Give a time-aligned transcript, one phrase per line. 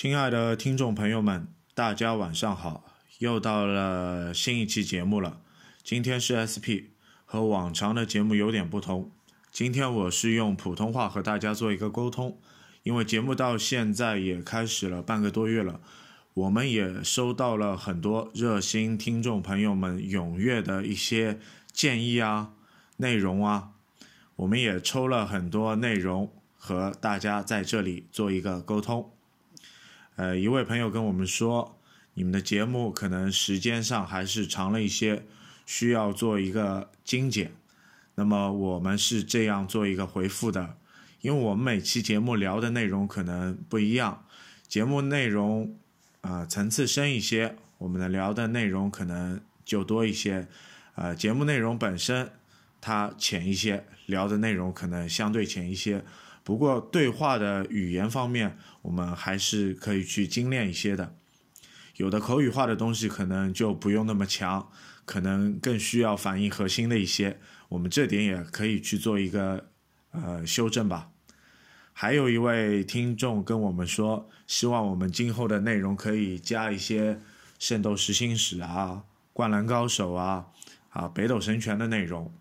[0.00, 2.84] 亲爱的听众朋友们，大家晚上好！
[3.18, 5.40] 又到了新一期节目了。
[5.82, 9.10] 今天是 SP，和往常的节目有点不同。
[9.50, 12.38] 今天我是用普通话和大家做一个沟通，
[12.84, 15.80] 因为节目到现在也开始了半个多月了，
[16.32, 21.40] 我们也收到了很多热心听众朋友们踊跃的一些
[21.72, 22.52] 建议啊、
[22.98, 23.70] 内容啊，
[24.36, 29.10] 我们也抽了很多内容和大家在这里做一个沟通。
[30.18, 31.78] 呃，一位朋友跟我们说，
[32.14, 35.24] 你们的节目可能时间上还是长了一些，
[35.64, 37.52] 需要做一个精简。
[38.16, 40.76] 那么我们是这样做一个回复的，
[41.20, 44.24] 因为我们每期节目聊的内容可能不一样，
[44.66, 45.78] 节目内容
[46.22, 50.48] 啊层次深一些，我们的聊的内容可能就多一些。
[50.96, 52.28] 呃，节目内容本身
[52.80, 56.04] 它浅一些，聊的内容可能相对浅一些。
[56.48, 61.14] 不过对话的语言方面，我们还是可以去精炼一些的。
[61.96, 64.70] 有的口语化的东西可能就不用那么强，
[65.04, 67.38] 可能更需要反映核心的一些。
[67.68, 69.68] 我们这点也可以去做一个
[70.12, 71.10] 呃修正吧。
[71.92, 77.12] 还有一位听众跟我们说，希望我们今后的内容可以加一些
[77.58, 79.02] 《圣斗士星矢》啊、
[79.34, 80.46] 《灌篮高手》啊、
[80.88, 82.32] 啊《北斗神拳》的内容。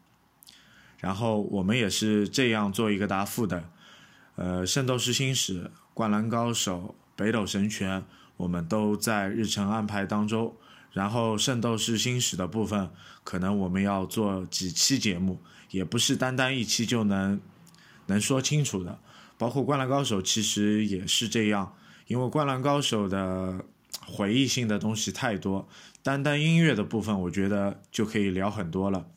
[0.98, 3.70] 然后我们也是这样做一个答复的。
[4.38, 5.64] 呃，《圣斗士星矢》
[5.96, 6.78] 《灌篮高手》
[7.16, 8.00] 《北斗神拳》，
[8.38, 10.56] 我们都在日程安排当中。
[10.92, 12.92] 然后，《圣斗士星矢》的部分，
[13.24, 17.42] 可能我们要做几期节目，也不是单单一期就能
[18.06, 19.00] 能说清楚的。
[19.40, 21.74] 包括《灌篮高手》，其实也是这样，
[22.06, 23.66] 因为《灌篮高手》的
[24.06, 25.68] 回忆性的东西太多，
[26.04, 29.08] 单单音乐的部分，我觉得就可以聊很多了。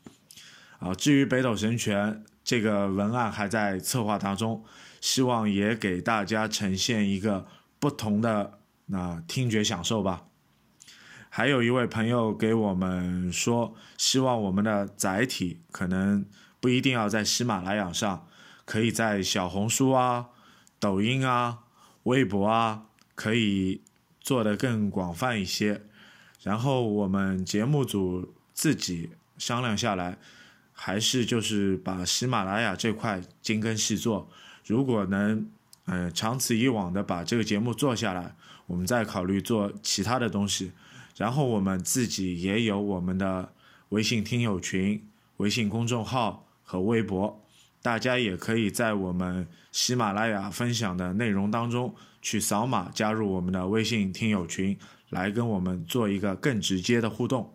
[0.78, 4.64] 啊，至于《北斗神拳》这个文案还在策划当中。
[5.00, 7.46] 希望也给大家呈现一个
[7.78, 10.24] 不同的那听觉享受吧。
[11.28, 16.26] 还有一位朋友给我们说，希望我们的载体可能
[16.58, 18.26] 不一定要在喜马拉雅上，
[18.64, 20.26] 可以在小红书啊、
[20.78, 21.60] 抖音啊、
[22.02, 23.80] 微博啊，可以
[24.20, 25.82] 做得更广泛一些。
[26.42, 30.18] 然后我们节目组自己商量下来，
[30.72, 34.28] 还是就是把喜马拉雅这块精耕细作。
[34.66, 35.48] 如果能，
[35.86, 38.34] 呃，长此以往的把这个节目做下来，
[38.66, 40.70] 我们再考虑做其他的东西。
[41.16, 43.52] 然后我们自己也有我们的
[43.88, 45.04] 微信听友群、
[45.38, 47.42] 微信公众号和微博，
[47.82, 54.78] 大家也可以在我们喜马拉雅分享的内容当中去扫码加入我们的微信听友群，
[55.08, 57.52] 来跟我们做一个更直接的互动。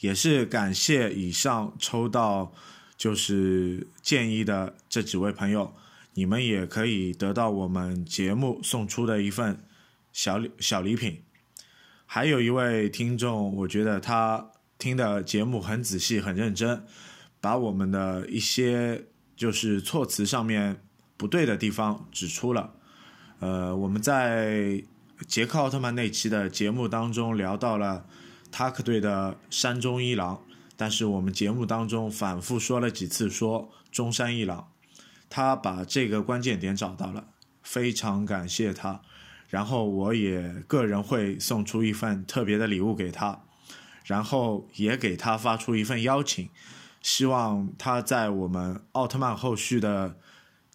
[0.00, 2.52] 也是感谢以上抽到。
[2.98, 5.72] 就是建议的这几位朋友，
[6.14, 9.64] 你们也可以得到我们节目送出的一份
[10.12, 11.22] 小小礼品。
[12.04, 16.84] 还有一位听众，我觉得他听的节目很仔细、很认真，
[17.40, 19.04] 把我们的一些
[19.36, 20.82] 就是措辞上面
[21.16, 22.74] 不对的地方指出了。
[23.38, 24.82] 呃，我们在
[25.28, 28.04] 杰克奥特曼那期的节目当中聊到了
[28.50, 30.42] 塔克队的山中一郎。
[30.80, 34.70] 但是我们节目当中反复说了几次说中山一郎，
[35.28, 37.26] 他把这个关键点找到了，
[37.64, 39.02] 非常感谢他。
[39.48, 43.42] 然后我也个人会送出一份特别的礼物给他，
[44.04, 46.48] 然后也给他发出一份邀请，
[47.02, 50.16] 希望他在我们奥特曼后续的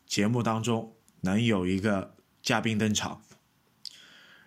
[0.05, 3.21] 节目当中能有一个嘉宾登场。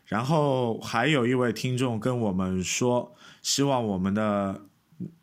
[0.05, 4.67] 然后还有一位听众跟我们说，希望我们的。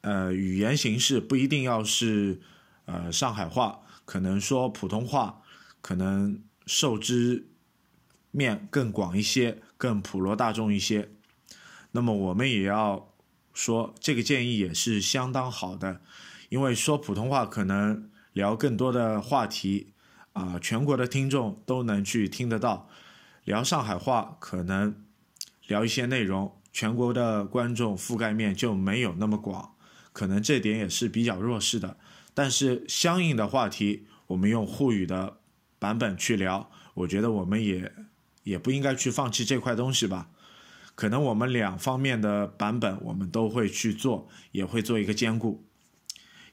[0.02, 2.42] 呃，语言形式不一定要是
[2.86, 5.42] 呃上海话，可能说普通话，
[5.82, 7.48] 可能受之
[8.32, 11.10] 面更广一些，更普罗大众一些。
[11.92, 13.14] 那么我们也要
[13.54, 16.02] 说，这个建议也是相当好的，
[16.50, 19.94] 因为说普通话可能聊更多的话题
[20.34, 22.88] 啊，全国的听众都能去听得到；
[23.44, 25.04] 聊上海话可能
[25.68, 26.60] 聊一些内容。
[26.74, 29.76] 全国的观众覆盖面就没有那么广，
[30.12, 31.98] 可能这点也是比较弱势的。
[32.34, 35.38] 但是相应的话题，我们用沪语的
[35.78, 37.94] 版本去聊，我觉得我们也
[38.42, 40.32] 也不应该去放弃这块东西吧。
[40.96, 45.64] 可能我们两方面的版本我们都会去做，也会做一个兼顾。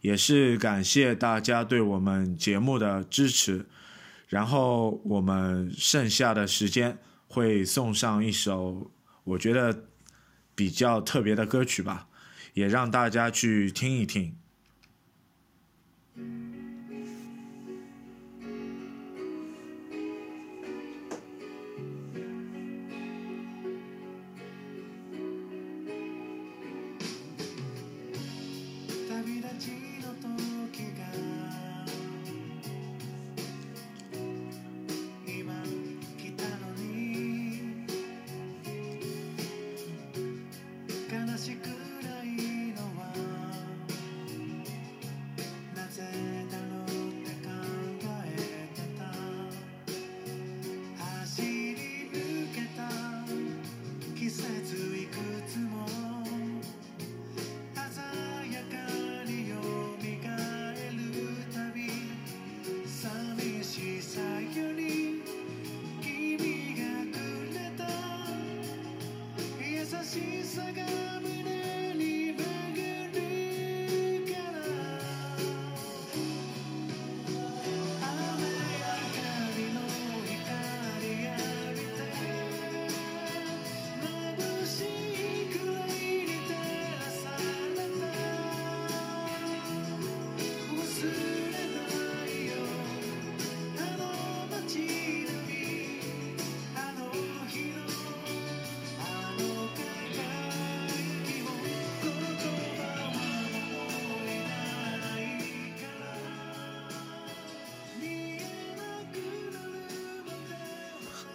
[0.03, 3.67] 也是感谢大家对我们节目的支持。
[4.29, 8.91] 然后我们剩下的时间会送上一首，
[9.25, 9.87] 我觉得。
[10.61, 12.07] 比较特别的歌曲吧，
[12.53, 14.37] 也让大家去听一听。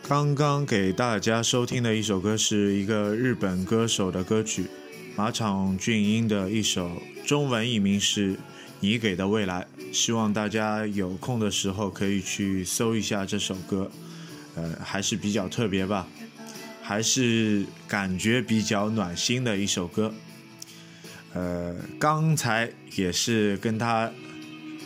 [0.08, 4.68] 刚刚给大家收听的一首歌是一个日本歌手的歌曲，
[5.16, 8.34] 马场俊英的一首，中文译名是
[8.80, 9.66] 《你给的未来》。
[9.92, 13.90] 希望大家有空的时候可以去搜一下这首歌，
[14.56, 16.06] 呃，还是比较特别吧，
[16.84, 20.14] 还是感觉比较暖心的一首歌。
[21.34, 24.12] 呃，刚才也是跟他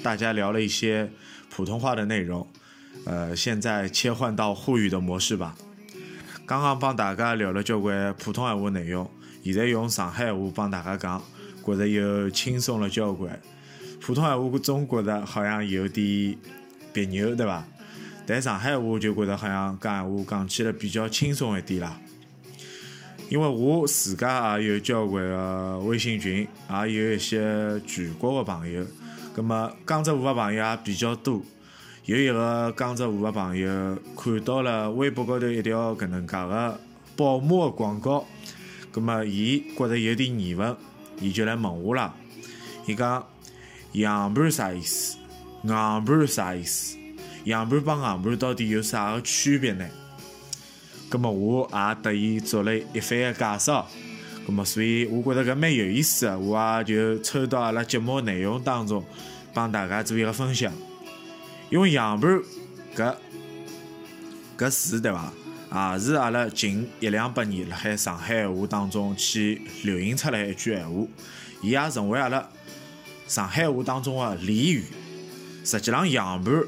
[0.02, 1.12] 大家聊了一些
[1.50, 2.48] 普通话的内容。
[3.06, 5.56] 呃，现在切换到沪语的模式吧。
[6.46, 9.10] 刚刚帮大家聊了交关普通闲话内容，
[9.44, 11.24] 现在用上海话帮大家讲，
[11.64, 13.40] 觉着又轻松了交关。
[14.02, 16.38] 普通闲话总觉着好像有点
[16.92, 17.68] 别扭，对吧？
[18.26, 22.00] 但上海话就觉得好像讲闲话讲起来比较轻松一点啦。
[23.30, 26.48] 因为我自家也有交关个微信群，
[26.88, 28.84] 也有一些全国的朋友，
[29.36, 31.40] 葛么江浙沪的朋友也比较多。
[32.10, 36.80] 有一个江浙沪的朋友看到了微博高头一条搿能介个
[37.16, 38.26] 宝马的广告，
[38.92, 40.76] 葛末伊觉着有点疑问，
[41.22, 42.12] 伊就来问我了。
[42.88, 43.24] 伊讲
[43.92, 45.18] 样板啥意思？
[45.62, 45.70] 硬
[46.04, 46.98] 盘啥意思？
[47.44, 49.88] 样盘帮硬盘到底有啥个区别呢？
[51.10, 53.88] 葛末我也得伊做了一番个介绍。
[54.48, 59.06] 葛末所以我觉着搿蛮有意思个，我也就抽到阿拉节目内容当中
[59.54, 60.74] 帮大家做一个分享。
[61.70, 62.42] 因为样板
[62.96, 63.16] 搿
[64.58, 65.32] 搿词对伐，
[65.94, 71.08] 也是阿拉近一两百年辣海上海话当中去流行出来一句闲话，
[71.62, 72.50] 伊也成为阿拉
[73.28, 74.84] 上海话当中的俚语。
[75.64, 76.66] 实际上，样板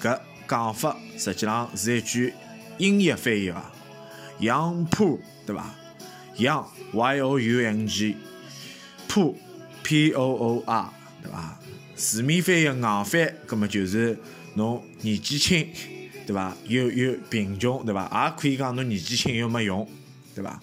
[0.00, 0.18] 搿
[0.48, 2.34] 讲法实际上是一句
[2.78, 3.70] 音译翻译啊，
[4.40, 5.72] 样谱对伐？
[6.38, 8.16] 样 y o u n g，
[9.06, 9.38] 浦
[9.84, 10.92] p o o r
[11.22, 11.59] 对伐？
[12.00, 14.18] 字面翻译硬翻，葛么就是。
[14.54, 15.68] 侬年纪轻，
[16.26, 16.56] 对伐？
[16.66, 18.02] 又又贫穷，对伐？
[18.26, 19.88] 也可以讲侬年纪轻又没用，
[20.34, 20.60] 对伐？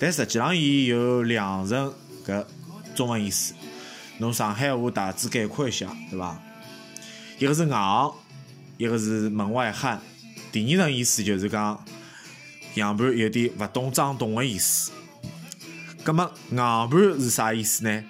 [0.00, 1.94] 但实际上，伊有两层
[2.26, 2.44] 搿
[2.96, 3.54] 中文意思。
[4.18, 6.42] 侬上海话大致概括一下，对伐？
[7.38, 8.12] 一个是硬，
[8.76, 10.00] 一个是门外汉。
[10.50, 11.84] 第二层意思就是讲
[12.74, 14.90] 硬盘有点勿懂装懂的意思。
[16.02, 18.04] 葛么硬盘是啥意思呢？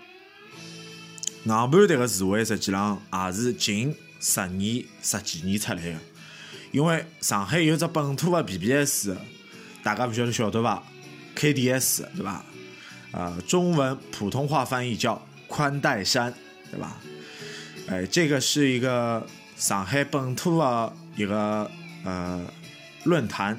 [1.45, 3.95] 硬盘迭个词汇实际上也是近。
[4.21, 5.95] 十年、十几年出来的，
[6.73, 9.11] 因为上海有只本土的 BBS，
[9.80, 10.83] 大家勿晓得晓得伐
[11.37, 12.45] ？KDS 对伐？
[13.12, 16.35] 呃，中文普通话翻译叫宽带山，
[16.73, 17.00] 对吧？
[17.87, 19.25] 哎，这个是一个
[19.57, 21.71] 上海本土的一个
[22.04, 22.45] 呃
[23.04, 23.57] 论坛，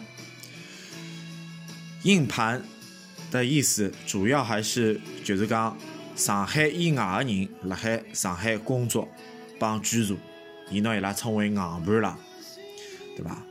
[2.04, 2.62] 硬盘
[3.32, 5.78] 的意思主要还是就是讲
[6.20, 9.08] 上海以外的人辣海上海工作
[9.58, 10.18] 帮居住。
[10.70, 12.20] 伊拿伊拉称为硬盘了，
[13.16, 13.42] 对伐？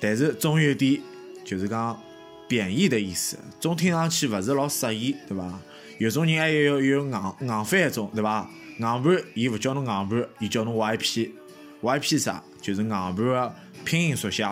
[0.00, 0.98] 但是总有点
[1.44, 2.02] 就是讲
[2.48, 5.60] 贬义的意思，总听上去勿是老适意，对伐？
[5.98, 8.48] 有种人还有有硬硬翻一种，对伐？
[8.78, 12.42] 硬盘伊勿叫侬硬盘，伊叫侬 YP，YP 啥？
[12.62, 13.54] 就是硬盘的
[13.84, 14.48] 拼音缩写。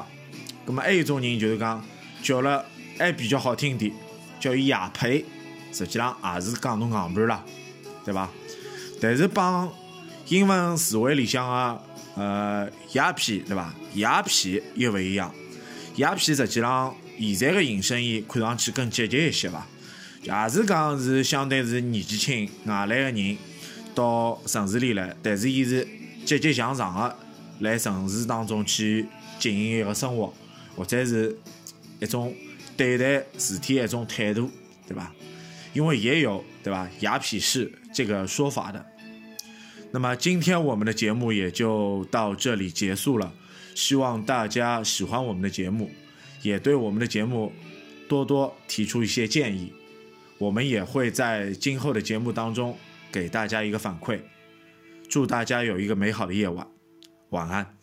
[0.66, 1.82] 葛末还有种人就是讲
[2.22, 2.62] 叫了
[2.98, 3.90] 还比较好听点，
[4.38, 5.24] 叫伊雅培，
[5.72, 7.44] 实际上也是讲侬硬盘了，
[8.04, 8.28] 对伐？
[9.00, 9.72] 但是帮
[10.28, 11.82] 英文词汇里向个。
[12.20, 13.72] 呃，鸦片对伐？
[13.94, 15.32] 鸦片又勿一样，
[15.98, 19.64] 鸦片实际上现在个隐身衣看上去更积极一些伐？
[20.24, 23.36] 也是讲是相对是年纪轻外来个人
[23.94, 25.86] 到城市里来，但是伊是
[26.24, 27.16] 积极向上个
[27.60, 29.06] 来城市当中去
[29.38, 30.34] 经营一个生活，
[30.74, 31.38] 或者是
[32.00, 32.34] 一种
[32.76, 34.50] 对待事体一种态度，
[34.88, 35.12] 对伐？
[35.72, 38.84] 因为也有对吧雅痞式这个说法的。
[39.90, 43.32] 那么今天我们的节目也就到这里结束了，
[43.74, 45.90] 希望大家喜欢我们的节目，
[46.42, 47.52] 也对我们的节目
[48.06, 49.72] 多多提出一些建议，
[50.36, 52.76] 我们也会在今后的节目当中
[53.10, 54.20] 给大家一个反馈。
[55.08, 56.66] 祝大家有一个美好的夜晚，
[57.30, 57.77] 晚安。